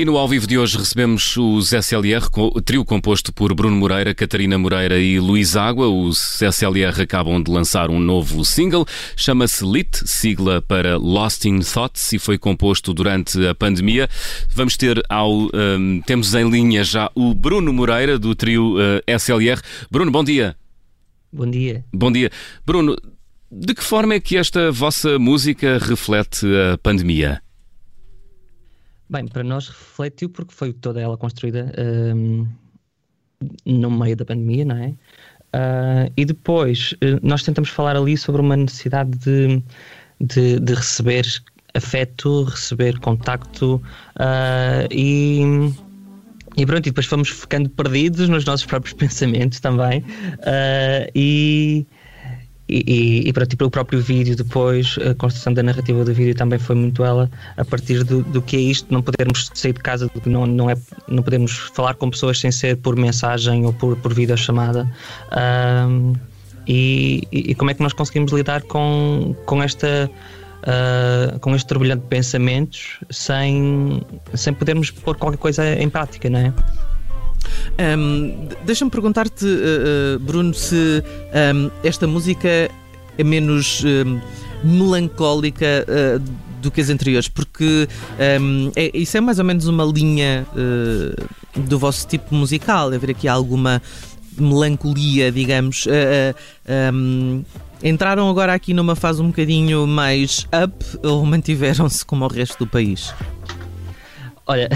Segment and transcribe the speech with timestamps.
[0.00, 4.14] E no ao vivo de hoje recebemos os SLR, o trio composto por Bruno Moreira,
[4.14, 5.88] Catarina Moreira e Luís Água.
[5.88, 12.14] Os SLR acabam de lançar um novo single, chama-se Lit, sigla para Lost in Thoughts,
[12.14, 14.08] e foi composto durante a pandemia.
[14.48, 15.50] Vamos ter ao.
[15.52, 19.60] Um, temos em linha já o Bruno Moreira, do trio uh, SLR.
[19.90, 20.56] Bruno, bom dia.
[21.30, 21.84] Bom dia.
[21.92, 22.30] Bom dia.
[22.64, 22.96] Bruno,
[23.52, 27.42] de que forma é que esta vossa música reflete a pandemia?
[29.10, 31.72] Bem, para nós refletiu porque foi toda ela construída
[32.14, 32.46] um,
[33.66, 34.94] no meio da pandemia, não é?
[35.52, 39.60] Uh, e depois uh, nós tentamos falar ali sobre uma necessidade de,
[40.20, 41.26] de, de receber
[41.74, 43.82] afeto, receber contacto
[44.14, 45.42] uh, e,
[46.56, 50.04] e pronto, e depois fomos ficando perdidos nos nossos próprios pensamentos também.
[51.16, 51.84] e
[52.70, 56.58] e, e, para tipo, o próprio vídeo depois, a construção da narrativa do vídeo também
[56.58, 60.08] foi muito ela a partir do, do que é isto, não podermos sair de casa,
[60.24, 60.76] não, não, é,
[61.08, 64.88] não podemos falar com pessoas sem ser por mensagem ou por, por videochamada.
[65.88, 66.14] Um,
[66.66, 70.08] e, e, como é que nós conseguimos lidar com, com esta
[70.60, 74.02] uh, com este turbilhão de pensamentos sem,
[74.34, 76.52] sem podermos pôr qualquer coisa em prática, não é?
[77.78, 81.02] Um, Deixa-me perguntar-te, uh, uh, Bruno, se
[81.54, 82.48] um, esta música
[83.18, 84.20] é menos um,
[84.62, 86.22] melancólica uh,
[86.60, 90.46] do que as anteriores, porque é, isso é mais ou menos uma linha
[91.56, 93.80] do vosso tipo musical, haver aqui alguma
[94.36, 95.88] melancolia, digamos.
[97.82, 102.66] Entraram agora aqui numa fase um bocadinho mais up ou mantiveram-se como o resto do
[102.66, 103.14] país?
[104.50, 104.68] Olha,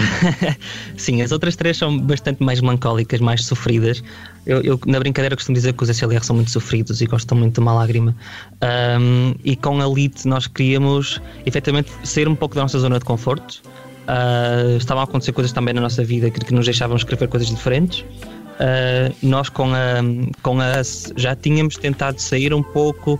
[0.95, 4.01] sim, as outras três são bastante mais melancólicas, mais sofridas.
[4.45, 7.55] Eu, eu, na brincadeira costumo dizer que os SLR são muito sofridos e gostam muito
[7.55, 8.15] de uma lágrima.
[8.63, 13.03] Um, e com a Elite nós queríamos efetivamente sair um pouco da nossa zona de
[13.03, 13.61] conforto.
[14.07, 17.49] Uh, estavam a acontecer coisas também na nossa vida que, que nos deixavam escrever coisas
[17.49, 17.99] diferentes.
[17.99, 20.01] Uh, nós com a,
[20.41, 20.71] com a
[21.17, 23.19] já tínhamos tentado sair um pouco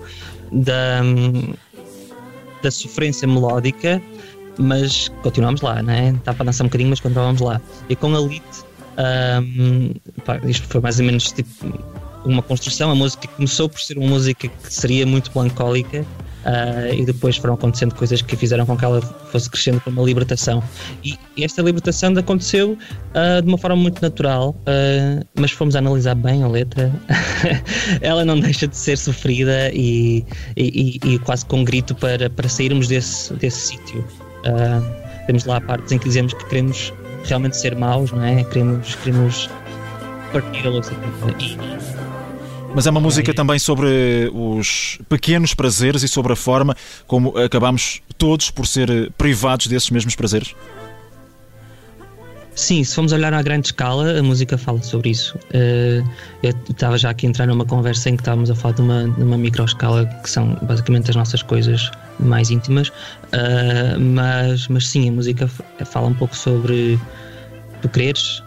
[0.53, 1.01] da,
[2.63, 4.01] da sofrência melódica
[4.57, 6.13] mas continuamos lá, né?
[6.17, 7.61] Está para dançar um bocadinho, mas continuamos lá.
[7.89, 8.63] E com a Elite,
[8.97, 9.93] um,
[10.23, 11.49] pá, isto foi mais ou menos tipo
[12.25, 12.91] uma construção.
[12.91, 16.05] A música começou por ser uma música que seria muito melancólica.
[16.45, 19.01] Uh, e depois foram acontecendo coisas que fizeram com que ela
[19.31, 20.63] fosse crescendo para uma libertação.
[21.03, 26.13] E, e esta libertação aconteceu uh, de uma forma muito natural, uh, mas fomos analisar
[26.13, 26.93] bem a letra.
[27.99, 30.23] ela não deixa de ser sofrida e,
[30.55, 34.05] e, e, quase com um grito para, para sairmos desse, desse sítio.
[34.45, 38.43] Uh, temos lá partes em que dizemos que queremos realmente ser maus, não é?
[38.43, 39.49] Queremos, queremos
[40.31, 40.93] partir a louça.
[42.75, 46.75] Mas é uma música também sobre os pequenos prazeres e sobre a forma
[47.07, 50.53] como acabamos todos por ser privados desses mesmos prazeres.
[52.55, 55.37] Sim, se formos olhar à grande escala, a música fala sobre isso.
[55.53, 56.09] Uh,
[56.41, 59.09] eu estava já aqui a entrar numa conversa em que estávamos a falar de uma,
[59.09, 65.09] de uma microescala que são basicamente as nossas coisas mais íntimas, uh, mas, mas sim,
[65.09, 65.49] a música
[65.85, 66.97] fala um pouco sobre
[67.81, 68.41] tu quereres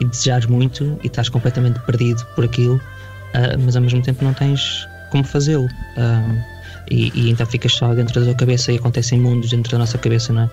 [0.00, 4.32] e desejares muito e estás completamente perdido por aquilo, uh, mas ao mesmo tempo não
[4.32, 5.66] tens como fazê-lo.
[5.66, 6.56] Uh,
[6.90, 9.98] e, e, então ficas só dentro da tua cabeça e acontecem mundos dentro da nossa
[9.98, 10.50] cabeça, não é?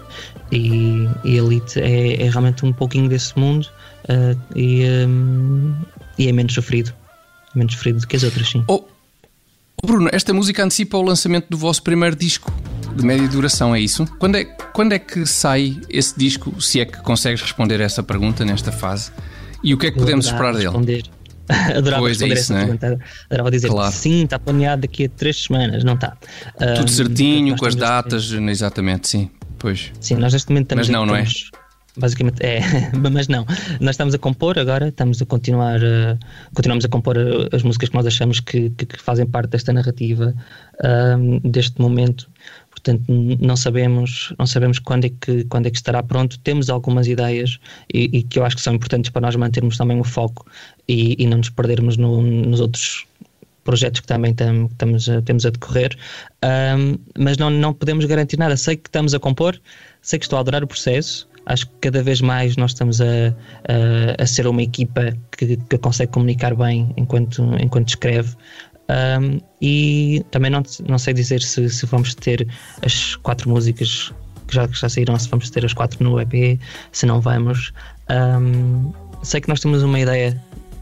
[0.51, 3.67] E, e Elite é, é realmente um pouquinho desse mundo
[4.05, 5.75] uh, e, um,
[6.17, 6.93] e é menos sofrido.
[7.53, 8.63] Menos sofrido do que as outras, sim.
[8.67, 8.83] Oh,
[9.81, 12.51] oh, Bruno, esta música antecipa o lançamento do vosso primeiro disco
[12.95, 14.05] de média duração, é isso?
[14.17, 18.45] Quando é, quando é que sai esse disco, se é que consegues responder essa pergunta
[18.45, 19.11] nesta fase?
[19.63, 21.03] E o que é que podemos esperar dele?
[21.75, 22.59] Adorava pois é responder é isso, essa né?
[22.61, 22.99] pergunta.
[23.29, 23.91] Adorava dizer claro.
[23.91, 26.17] sim, está planeado daqui a três semanas, não está.
[26.75, 29.29] Tudo certinho, com as datas, exatamente, sim.
[29.57, 29.91] Pois.
[29.99, 30.87] Sim, nós neste momento estamos.
[30.87, 31.23] Mas não, não é?
[31.95, 32.59] Basicamente é,
[33.11, 33.45] mas não.
[33.79, 36.17] Nós estamos a compor agora, estamos a continuar, uh,
[36.55, 37.15] continuamos a compor
[37.51, 40.33] as músicas que nós achamos que, que, que fazem parte desta narrativa
[41.43, 42.27] deste momento
[42.83, 43.03] portanto
[43.39, 46.37] não sabemos não sabemos quando é que quando é que estará pronto.
[46.39, 47.59] Temos algumas ideias
[47.93, 50.45] e, e que eu acho que são importantes para nós mantermos também o foco
[50.87, 53.05] e, e não nos perdermos no, nos outros
[53.63, 55.97] projetos que também tam, estamos a, temos a decorrer.
[56.43, 58.57] Um, mas não, não podemos garantir nada.
[58.57, 59.57] Sei que estamos a compor
[60.03, 61.27] sei que estou a adorar o processo.
[61.45, 63.05] Acho que cada vez mais nós estamos a,
[63.67, 68.35] a, a ser uma equipa que, que, consegue comunicar bem enquanto, enquanto escreve
[68.89, 72.47] um, e também não, não sei dizer se, se vamos ter
[72.81, 74.11] as quatro músicas
[74.47, 76.59] que já, que já saíram, se vamos ter as quatro no EP,
[76.91, 77.71] se não vamos.
[78.09, 78.91] Um,
[79.23, 80.39] sei que nós temos uma ideia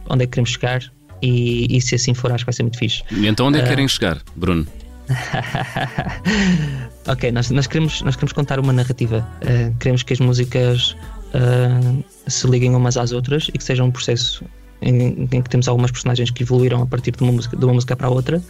[0.10, 0.82] onde é que queremos chegar
[1.22, 3.04] e, e, se assim for, acho que vai ser muito fixe.
[3.12, 4.66] E então onde é que uh, querem chegar, Bruno?
[7.08, 9.28] ok, nós, nós, queremos, nós queremos contar uma narrativa.
[9.44, 10.96] Uh, queremos que as músicas
[11.36, 14.44] uh, se liguem umas às outras e que seja um processo
[14.82, 17.74] em, em, que temos algumas personagens que evoluíram a partir de uma música, de uma
[17.74, 18.42] música para outra.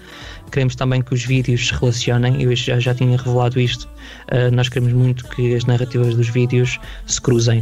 [0.52, 3.88] Queremos também que os vídeos se relacionem, eu já, já tinha revelado isto.
[4.32, 7.62] Uh, nós queremos muito que as narrativas dos vídeos se cruzem.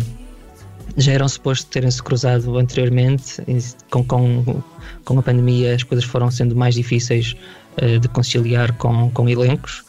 [0.98, 3.42] Já eram supostos terem-se cruzado anteriormente,
[3.89, 4.63] com, com,
[5.06, 7.36] com a pandemia as coisas foram sendo mais difíceis
[7.81, 9.83] uh, de conciliar com, com elencos,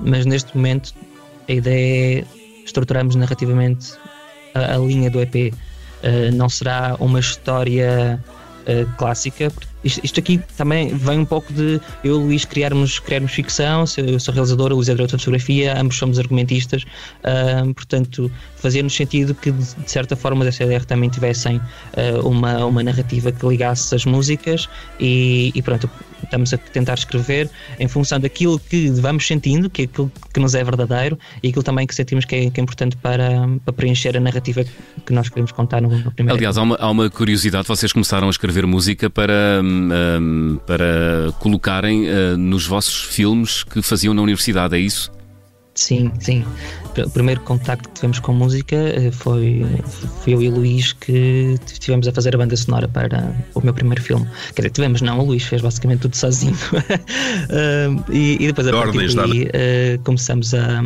[0.00, 0.94] mas neste momento
[1.46, 2.24] a ideia é
[2.64, 3.92] estruturarmos narrativamente
[4.54, 5.52] a, a linha do EP
[6.34, 8.22] não será uma história
[8.66, 9.52] uh, clássica.
[9.84, 14.32] Isto, aqui também vem um pouco de eu e Luís criarmos, criarmos ficção, eu sou
[14.32, 19.50] realizador, o Luís é diretor de fotografia, ambos somos argumentistas, uh, portanto fazia-nos sentido que
[19.50, 21.60] de certa forma os SLR também tivessem
[22.22, 24.68] uma, uma narrativa que ligasse as músicas
[25.00, 25.90] e, e pronto,
[26.22, 30.54] estamos a tentar escrever em função daquilo que vamos sentindo, que é aquilo que nos
[30.54, 34.16] é verdadeiro e aquilo também que sentimos que é, que é importante para, para, preencher
[34.16, 34.64] a narrativa
[35.04, 36.38] que nós queremos contar no, no primeiro.
[36.38, 42.08] Aliás, há uma, há uma, curiosidade: vocês começaram a escrever música para, um, para colocarem
[42.08, 45.10] uh, nos vossos filmes que faziam na universidade, é isso?
[45.74, 46.44] Sim, sim.
[46.98, 49.64] O primeiro contacto que tivemos com música eh, foi,
[50.22, 53.72] foi eu e o Luís que estivemos a fazer a banda sonora para o meu
[53.72, 54.26] primeiro filme.
[54.54, 56.54] Quer dizer, tivemos, não, o Luís fez basicamente tudo sozinho.
[56.54, 60.80] uh, e, e, depois a partir daí uh, começamos a,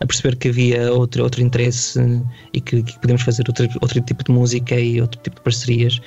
[0.00, 1.98] a, perceber que havia outro, outro interesse
[2.52, 5.98] e que, que podemos fazer outro, outro tipo de música e outro tipo de parcerias.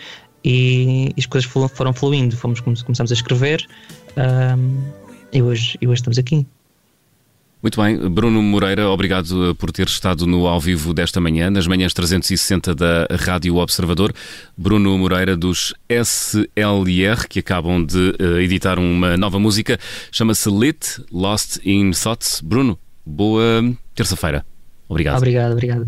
[0.44, 3.66] E, e as coisas foram fluindo, fomos, começamos a escrever
[4.18, 4.94] uh,
[5.32, 6.46] e, hoje, e hoje estamos aqui.
[7.64, 11.66] Muito bem, Bruno Moreira, obrigado eh, por ter estado no ao vivo desta manhã, nas
[11.66, 14.14] manhãs 360 da Rádio Observador.
[14.58, 19.80] Bruno Moreira dos SLR, que acabam de uh, editar uma nova música,
[20.12, 22.42] chama-se Lit Lost in Thoughts.
[22.42, 24.46] Bruno, boa terça-feira.
[24.90, 25.20] Obrigado.
[25.20, 25.88] Obrigado, obrigado.